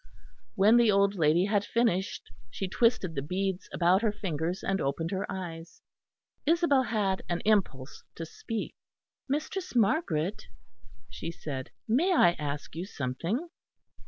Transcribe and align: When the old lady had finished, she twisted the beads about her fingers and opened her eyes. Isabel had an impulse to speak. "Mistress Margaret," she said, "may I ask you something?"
When 0.55 0.77
the 0.77 0.89
old 0.91 1.13
lady 1.13 1.45
had 1.45 1.63
finished, 1.63 2.31
she 2.49 2.67
twisted 2.67 3.13
the 3.13 3.21
beads 3.21 3.69
about 3.71 4.01
her 4.01 4.11
fingers 4.11 4.63
and 4.63 4.81
opened 4.81 5.11
her 5.11 5.31
eyes. 5.31 5.83
Isabel 6.47 6.81
had 6.81 7.21
an 7.29 7.39
impulse 7.45 8.03
to 8.15 8.25
speak. 8.25 8.73
"Mistress 9.29 9.75
Margaret," 9.75 10.47
she 11.07 11.29
said, 11.29 11.69
"may 11.87 12.13
I 12.15 12.31
ask 12.39 12.75
you 12.75 12.87
something?" 12.87 13.47